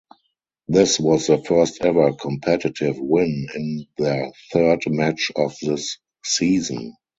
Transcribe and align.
This 0.67 0.99
was 0.99 1.27
their 1.27 1.37
first 1.43 1.85
ever 1.85 2.11
competitive 2.13 2.95
win 2.97 3.45
in 3.53 3.85
their 3.99 4.31
third 4.51 4.81
match 4.87 5.31
of 5.35 5.55
this 5.61 5.99
season. 6.25 6.95